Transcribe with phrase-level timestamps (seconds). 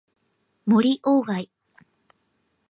[0.65, 1.51] 森鴎外